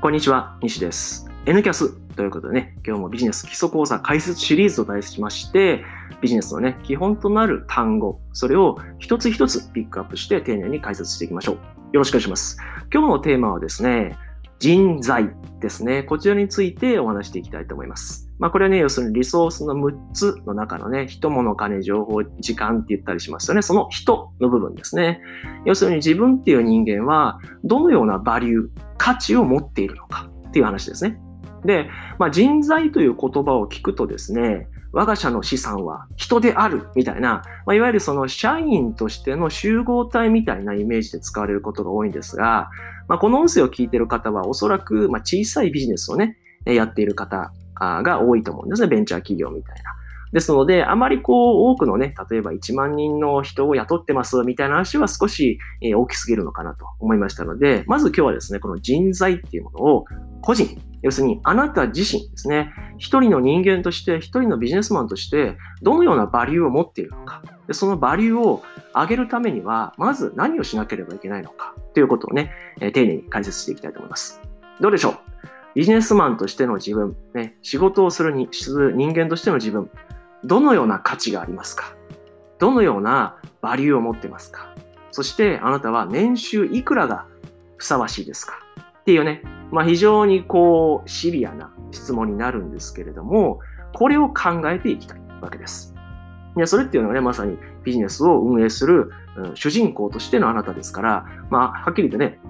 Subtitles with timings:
[0.00, 1.28] こんにちは、西です。
[1.44, 5.84] N キャスということでね、今日もビジネス基礎講座解説シリーズと題しまして、
[6.22, 11.54] ビジネスのね、基本となる単語、それを一つ一つピックアップして丁寧に解説していきましょう。
[11.56, 11.60] よ
[11.92, 12.56] ろしくお願いします。
[12.90, 14.16] 今日のテーマはですね、
[14.60, 15.30] 人材
[15.60, 16.02] ですね。
[16.02, 18.30] こちらについてお話していきたいと思います。
[18.38, 23.62] まあこれはね、要するにリソースの6つの中のね、人物金情報時間って言ったりしますよね。
[23.62, 25.22] その人の部分ですね。
[25.64, 28.68] 要するに自分っていう人間はどのようなバリュー、
[28.98, 31.18] 価値を持っているのかっていう話ですね。
[31.64, 31.88] で、
[32.18, 42.70] まあ人材という言葉を聞くとですね、我が社の資産は人であるみたいな、まあ、いわゆるその社員としての集合体みたいなイメージで使われることが多いんですが、
[43.10, 48.88] まあ、この音声を聞いている方はおそらくま小さいビジネスをね、やっている方が多いと思うんですね。
[48.88, 49.82] ベンチャー企業みたいな。
[50.32, 60.04] ですので、あまりこう、多くのね、例えば1万人の人を雇ってますみたいな話は少し大きすぎるのかなと思いましたので、まず今日はですね、この人材っていうものを
[60.40, 68.64] 個人、要するにあなた自身ですね、一人の人間として、一人のビジネスマンとして、どのようなバリューを持っているのか、でそのバリューを
[68.96, 74.40] 上げるためには、まず何をしなければいけないのか、ということをね、え丁寧に解説していきたいと思います。
[74.80, 75.14] どうでしょう？
[75.76, 79.88] ビジネスマンとしての自分、ね、仕事をするにする人間としての自分、
[80.42, 81.94] どのような価値がありますか？
[82.58, 84.74] どのようなバリューを持ってますか？
[85.12, 87.26] そしてあなたは年収いくらが
[87.76, 88.54] ふさわしいですか？
[88.98, 93.60] っていうね、まあ、非常にこうシビアな質問になるんですけれども、
[93.92, 95.94] これを考えていきたいわけです。
[96.56, 102.40] いや、それっていうのはね、まさにビジネスを運営する、うん、主人公としてのあなたですから、まあ、はっきり言ってね、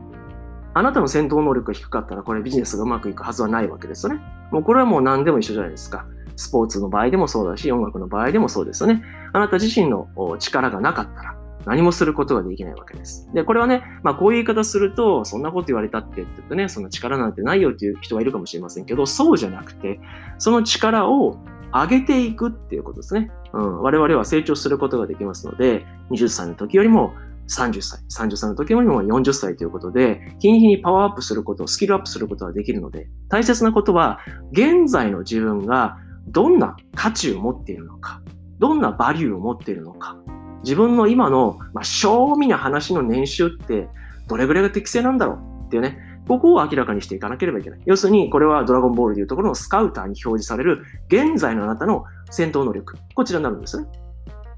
[0.72, 4.20] あなたの戦闘能力が低かったら、これビジネスがうまくいくはずはないわけですよね。
[4.50, 6.06] もうこれはもう何でも一緒じゃないですか。
[6.36, 9.02] スポーツの場合でもそうだし、音楽の場合でもそうですよね。
[9.32, 13.28] あなた自身の力がなかったら、何もすることができないわけです。
[13.34, 20.00] で、これはね、まあこういう言い方すると、そんなこと言われたって言ってね、その力なんてないよっていう人がいるかもしれませんけど、そうじゃなくて、
[20.38, 21.36] その力を
[21.72, 23.30] 上げていくっていうことですね。
[23.52, 27.12] うん、我々は成長することができますので、20歳の時よりも
[27.48, 34.20] 30歳、30歳の時よりも40歳ということで、日に日にパワーアップすること、スキルアップすることができるので、大切なことは、
[34.52, 35.96] 現在の自分が
[36.28, 38.22] どんな価値を持っているのか、
[38.60, 40.16] どんなバリューを持っているのか、
[40.62, 43.88] 自分の今の、まあ、賞味な話の年収って
[44.28, 45.98] どれぐらいが適正なんだろうっていうね、
[46.30, 47.80] ここを明らかにしていかなければいけない。
[47.86, 52.96] 要するに、これはドラゴンボールでいうところのスカウターに表示される現在のあなたの戦闘能力。
[53.16, 53.88] こちらになるんですね。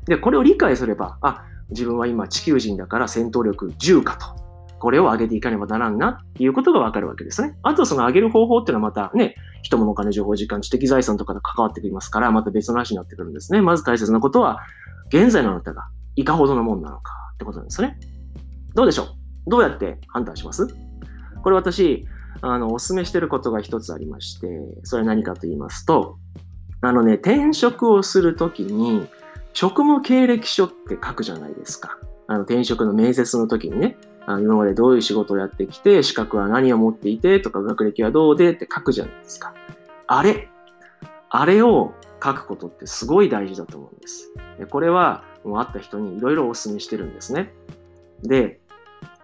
[0.05, 4.27] で、これを理解すれば、あ、自分は今地球人だから戦闘力10かと。
[4.79, 7.57] これを上げていかねばならんなっていうことがわかるわけですね。
[7.63, 13.63] あとその上げる方法っていうのはまたね、人物金情報時間、知的財産とかで関わってきますから、また別の話になってくるんですね。
[13.63, 14.61] まず大切なことは、
[15.09, 17.99] 現在のあなたがいかほどのもんなのかってことなんですね。
[18.75, 19.07] どうでしょう？
[19.51, 20.67] どうやって判断します？
[21.43, 22.07] これ私、
[22.41, 24.49] あの、お勧めしてることが一つありまして、
[24.85, 26.19] それは何かと言いますと、
[26.81, 29.07] あのね、転職をするときに、
[29.53, 31.99] 職務経歴書って書くじゃないですか。
[32.27, 39.55] あの、転職の面接の時にね、あの今までどういう仕事をやってきて、資格は何を持っていてとか、学歴はどうでって書くじゃないですか。
[40.07, 40.49] あれ
[41.31, 44.33] あれを書くことってすごい大事だと思うんです。
[44.59, 47.53] でこれは、もう会った人にいろいろお勧めしてるんですね。
[48.23, 48.61] で、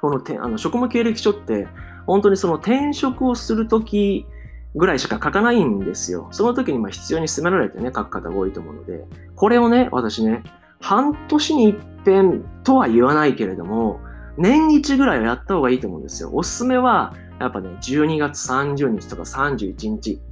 [0.00, 1.68] このてあの職務経歴書って、
[2.08, 4.26] 本当にその転職をするとき
[4.74, 6.28] ぐらいしか書かないんですよ。
[6.30, 9.04] その時にま必要に迫られてね、書く方が多いと思うので、
[9.36, 10.42] これをね、私ね、
[10.80, 11.76] 半年に一
[12.06, 14.00] 遍とは言わないけれども、
[14.38, 16.30] 年一ぐらいはやった方がいいと思うんですよ。
[16.32, 20.22] おすすめは、やっぱね、12月30日とか31日。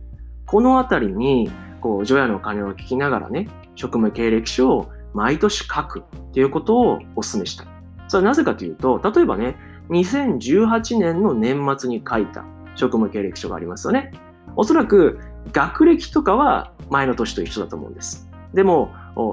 [0.47, 1.51] このあたりに、
[1.83, 7.67] こう、除夜の鐘を聞きながらね、職務経歴書を毎年書くっていうことをお勧めしたい。
[8.09, 9.57] それはなぜかというと、例えばね、
[9.91, 14.13] 2018年の年末に書いた職務経歴書がありますよね。
[14.57, 15.19] おそらく
[15.53, 18.29] 学歴とかは前の年と一緒だと思うんです。
[18.55, 18.91] でも、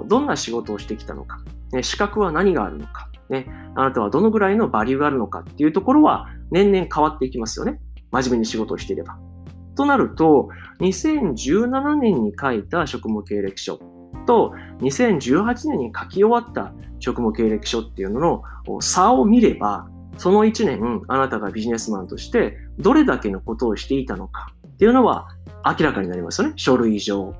[0.07, 1.39] どんな仕事をしてきたのか、
[1.81, 3.09] 資格は何があるのか、
[3.75, 7.79] あなたはどのぐらいのバリューがあるのかっていうところは年々変わっていきますよね。
[8.11, 9.17] 真面目に仕事をしていれば。
[9.75, 10.49] となると、
[10.81, 13.79] 2017年に書いた職務経歴書
[14.27, 19.87] と2018年に書き終わった職務経歴書っていうのの差を見れば、
[20.17, 25.27] その1年あなたがビジネスマンとしてどれだけのことをしていたのかっていうのは
[25.65, 26.53] 明らかになりますよね。
[26.55, 27.33] 書類上。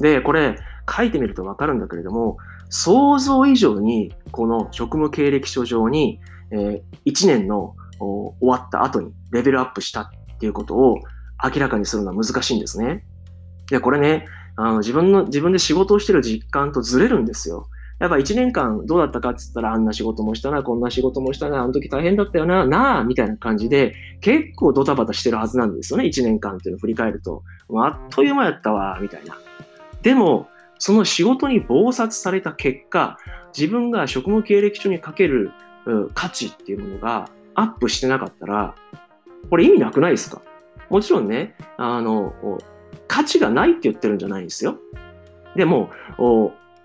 [0.00, 0.56] で、これ
[0.90, 2.38] 書いてみるとわかるんだけれども、
[2.68, 6.20] 想像以上にこの職務経歴書上に、
[6.50, 11.00] え、1年の終わった後にレベルアップしたっていうことを
[11.42, 13.04] 明らかにするのは難しいんですね。
[13.70, 14.26] で、これね、
[14.56, 17.68] あの自分の、自分で仕事をしてる実感とずれるんですよ。
[17.98, 27.42] やっぱ1年間どうだったかって言ったら、あんな仕事もしたな、こんな仕事もしたな、あの時大変だったよな、な、みたいな感じで、結構ドタバタしてるはずなんですよね、1年間っていうのを振り返ると。
[27.74, 29.36] あっという間やったわ、みたいな。
[30.02, 30.48] でも、
[30.78, 33.16] その仕事に忙殺された結果、
[33.56, 35.50] 自分が職務経歴書にかける
[36.12, 38.74] 価値っていうものがアップしてなかったら、
[39.48, 40.42] これ意味なくないですか？
[40.90, 42.34] もちろんね、あの、
[43.08, 44.76] 価値がないって言ってるんじゃないんですよ。
[45.54, 45.90] でも、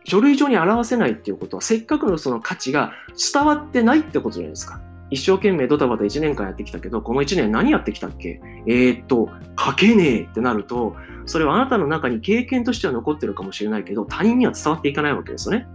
[0.04, 2.92] 書類上に表せないっていうことは、せっかくのその価値が
[3.34, 4.82] 伝わってないってことじゃないですか。
[5.10, 8.42] 一生懸命ドタバタ1年間やってきたけど、この1年何やってきたっけ？
[8.66, 10.96] えー、っと、書けねえってなると、
[11.26, 15.68] それはあなたの中に経験としては残ってるかもしれないけど、他人には伝わっていかないわけですよね。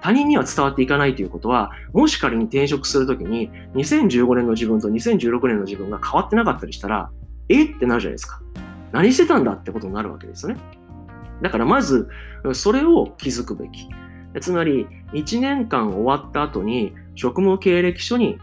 [0.00, 7.10] 他人には伝わっていかないということは、もし仮に転職するときに、2015年の自分と2016年の自分が変わってなかったりしたら、
[7.48, 7.64] え？
[7.64, 8.40] ってなるじゃないですか。
[8.92, 10.60] 何してたんだってことになるわけですよね。
[11.42, 12.08] だからまず、
[12.52, 13.88] それを気づくべき。
[14.40, 18.38] つまり、1年間終わった後に、職務経歴書に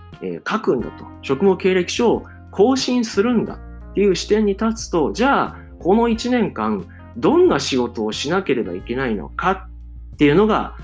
[0.47, 1.05] 書くんだと。
[1.21, 6.85] 職務経歴書を更新するんだっていう視点に立つと、じゃあ、この1年間、
[7.17, 9.69] どんな仕事をしなければいけないのか？
[10.13, 10.75] っていうのが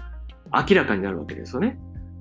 [0.51, 1.77] 明らかになるわけですよね。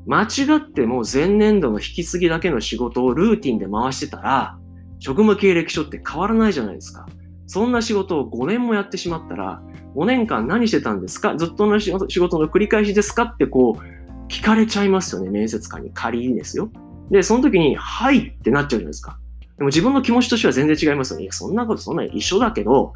[0.07, 4.59] 間違っても前年度の引き継ぎだけの仕事をルーティンで回してたら、
[4.99, 7.07] 職務経歴書って変わらないじゃないですか。
[7.47, 9.63] そんな仕事を5年もやってしまったら、
[9.95, 11.37] 5年間何してたんですか？
[11.37, 13.25] ずっとの仕事の繰り返しですか？
[13.25, 15.91] ってこう、聞かれちゃいますよね、面接官に。
[15.93, 16.71] 仮にですよ。
[17.11, 19.19] で、その時に、はいってなっちゃうじゃないですか。
[19.57, 21.25] でも自分の気持ちとしては全然違いますよね。
[21.25, 22.93] いや、そんなことそんな一緒だけど、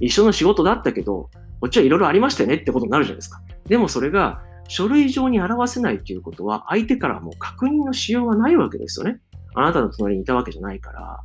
[0.00, 3.40] 一緒の仕事だったけど、こっちはいろいろありましたよねってことになるじゃないですか。
[3.66, 9.20] でもそれが、書類上に表せないということは、相手からもう確認のしようがないわけですよね。
[9.54, 11.20] あなたの隣にいたわけじゃないから。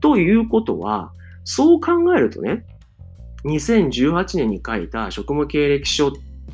[0.00, 1.12] ということは、
[1.50, 2.66] そう考えるとね、
[3.46, 6.12] 2018年に書いた職務経歴書、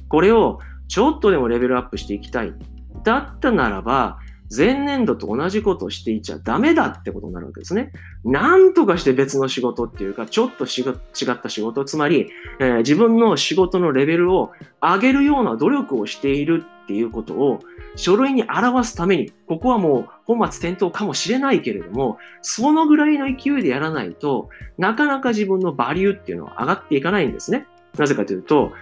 [0.08, 2.54] これをちょっとでもレベルアップしていきたい。
[3.02, 4.18] だったならば、
[4.56, 7.90] 前年度と同じことをしていちゃダメだってことになるわけですね。
[8.24, 10.92] なんとかして別の仕事っていうか、ちょっと違
[11.32, 12.30] った仕事、つまり、
[12.60, 17.60] えー、自分の仕事のレベルを上げるような努力をしているっていうことを
[17.96, 27.66] 書類に表すために、ここはもう本末転倒かもしれないけれども、そのぐらいの勢いでやらないとなかなか自分のバリューっていうのは上がっていかないんですね。
[27.98, 28.72] なぜかというと、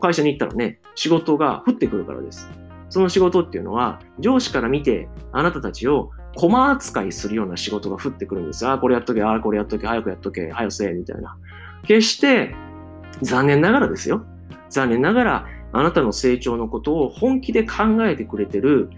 [0.00, 2.50] 会社に行ったらね、仕事が降ってくるからです。
[2.88, 8.66] その仕事っていうのは、上司から見て、あなたたちを駒扱いするような仕事が降ってくるんです。
[8.66, 11.36] ああ、これやっとけ、ああ、これやっとけ、早くやっとけ、早せ、みたいな。
[11.84, 12.54] 決して、
[13.22, 14.24] 残念ながらですよ。
[14.68, 18.90] 残念ながら、あなたの成長のことを本気で考えてくれてる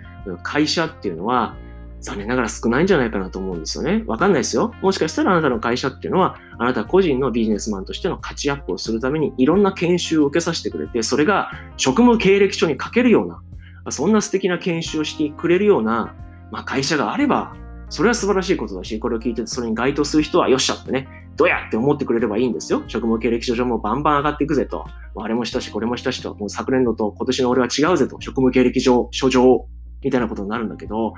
[0.42, 1.56] 会社っていうのは、
[2.00, 4.02] 残念ながら少ないんじゃないかなと思うんですよね。
[4.06, 4.74] わかんないですよ。
[4.82, 16.14] もしかしたらあなたの会社っていうのは、あなた個人のビジネスマンとしての価値アップをするためにいろんな研修を受けさせてくれて、それが職務経歴書に書けるような、そんな素敵な研修をしてくれるような、
[16.50, 17.54] まあ、会社があれば、
[17.88, 22.81] それは素晴らしいことだし、これを聞いてそれに該当する人はよっしゃってね、どうやって思ってくれればいいんですよ。
[22.87, 24.84] 職務経歴書上もバンバン上がっていくぜと。
[25.17, 26.34] あれもしたし、これもしたしと。
[26.34, 28.20] もう昨年度と今年の俺は違うぜと。
[28.20, 29.67] 職務経歴書、書上、
[30.02, 31.14] みたいなことになるんだけど、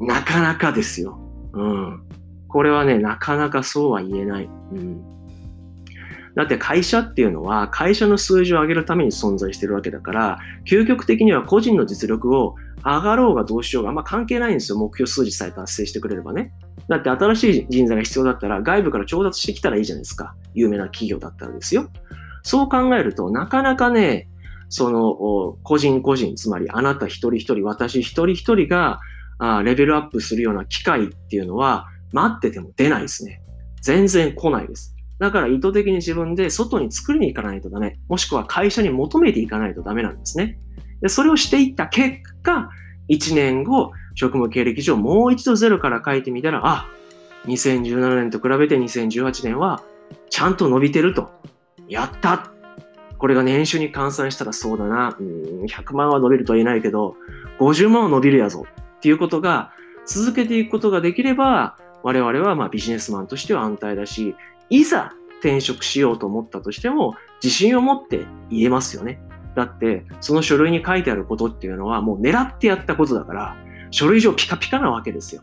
[0.00, 1.18] なかなかですよ。
[1.52, 2.02] うん。
[2.48, 4.48] これはね、なかなかそうは言えない。
[4.72, 5.14] うん。
[6.34, 10.38] だって会社っていうのは会社の数字を上げるために存在してるわけだから、
[10.68, 14.78] 究極的には個人の実力を上がろうがどうしようがあんま関係ないんですよ。
[14.78, 16.52] 目標数字さえ達成してくれればね。
[16.88, 20.34] だって新しい人材が必要だったら外部から調達してきたらいいじゃないですか。
[20.54, 21.88] 有名な企業だったらですよ。
[22.42, 24.28] そう考えると、なかなかね、
[24.68, 29.00] その、個人個人、つまりあなた一人一人、私一人一人が
[29.38, 33.40] あレベルアップするような機会っていうのは、待ってても出ないですね。
[33.82, 34.94] 全然来ないです。
[35.18, 37.98] だから意図的に自分で外に作りに行かないとダメ。
[38.08, 40.58] もしくは会社に求めていかないとダメなんですね。
[41.00, 42.68] でそれをしていった結果、
[43.08, 46.88] 1年後、職務経歴上もう一度ゼロから書いてみたら、あ、
[47.46, 49.82] 2017年と比べて2018年は
[50.30, 51.30] ちゃんと伸びてると。
[51.88, 52.50] やった
[53.18, 55.16] これが年収に換算したらそうだな。
[55.18, 57.16] うん、100万は伸びるとは言えないけど、
[57.58, 58.64] 50万は伸びるやぞ。
[58.96, 59.72] っていうことが
[60.06, 64.34] 続けていくことができれば、我々はまビジネスマンとしては安泰だし、
[64.68, 69.20] いざ転職しようと思ったとしても、自信を持って言えますよね。
[69.54, 73.56] だって、その書類に書いてあることっていうのはもう狙ってやったことだから、
[73.94, 75.42] 書類上ピカピカなわけですよ。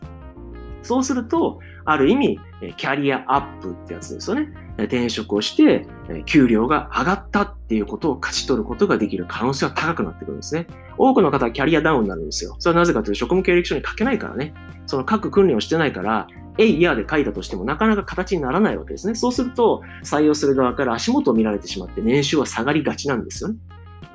[0.82, 2.40] そうすると、ある意味、
[2.76, 4.52] キャリアアップってやつですよね。
[4.76, 5.86] 転職をして、
[6.26, 10.66] 給料が上がったっていうことを勝ち取ることができる可能性は高くなってくるんですね。
[10.98, 12.54] 多くの方はキャリアダウンになるんですよ。
[12.58, 14.52] それはなぜかというと、職務経歴書に書けないからね。
[14.84, 16.26] その書く訓練をしてないから、
[16.58, 19.14] えいやで書いたとしてもなかなか形にならないわけですね。
[19.14, 23.56] そうすると、採用する側から足元を見られてしまって年収は下がりがちなんですよね。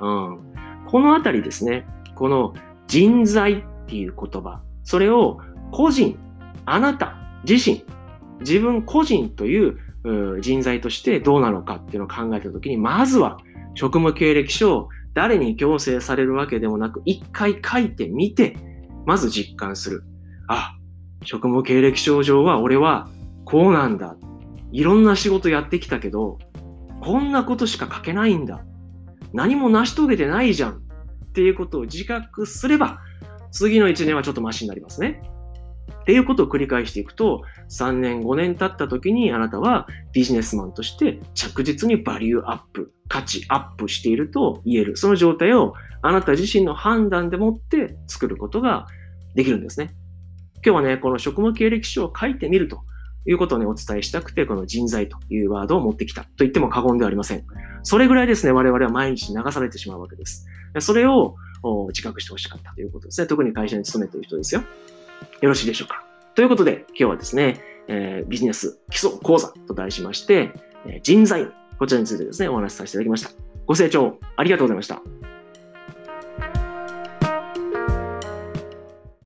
[0.00, 0.38] うん。
[0.86, 2.54] このあたりですね、この
[2.86, 5.38] 人材っていう言葉、それを
[5.72, 6.18] 個人、
[6.66, 7.16] あなた
[7.48, 7.82] 自身、
[8.40, 9.78] 自分個人という
[10.42, 13.38] 人材としてどうなのかっていうのを考えたときに、まずは
[13.74, 18.58] 職務経歴書を誰に強制されるわけでもなく、一回書いてみて、
[19.06, 20.04] まず実感する。
[20.48, 20.74] あ、
[21.24, 23.08] 職務経歴書上は俺は
[23.46, 24.16] こうなんだ。
[24.70, 26.38] いろんな仕事やってきたけど、
[27.00, 28.62] こんなことしか書けないんだ。
[29.32, 30.72] 何も成し遂げてないじゃん。
[30.72, 30.76] っ
[31.32, 32.98] ていうことを自覚すれば、
[33.50, 35.22] 次の1年はちょっとマシになりますね。
[36.02, 44.96] っていうことを繰り返していくと、3年、5年経った時にあなたはビジネスマンとして着実にバリューアップ、価値アップしていると言える。
[44.96, 48.86] その状態をあなた自身の判断でもって作ることが
[49.34, 49.94] できるんですね。
[50.64, 52.80] 今日はね、この職務経歴書を書いてみると
[53.26, 57.44] いうことをね、お伝えしたくて、この人材というワードを持ってきたと言っても過言ではありません。
[57.82, 60.46] それぐらいですね、我々は毎日流されてしまうわけです。
[60.80, 61.36] それを
[61.88, 63.26] 自覚してほしかったということですね。
[63.26, 64.62] 特に会社に勤めている人ですよ。
[65.40, 66.04] よろしいでしょうか。
[66.34, 70.52] ということで、今日はですね、えー、ビジネス基礎講座と題しまして、
[70.86, 71.48] え、人材、
[71.78, 73.30] こちらについてですね、お話しさせていただきました。
[73.66, 75.02] ご清聴ありがとうございました。